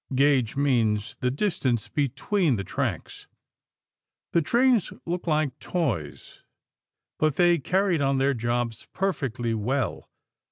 (Gauge 0.15 0.55
means 0.55 1.15
the 1.19 1.29
distance 1.29 1.87
between 1.87 2.55
the 2.55 2.63
tracks.) 2.63 3.27
The 4.31 4.41
trains 4.41 4.91
looked 5.05 5.27
like 5.27 5.59
toys, 5.59 6.41
but 7.19 7.35
they 7.35 7.59
carried 7.59 8.01
on 8.01 8.17
their 8.17 8.33
jobs 8.33 8.87
perfectly 8.93 9.53
well. 9.53 10.09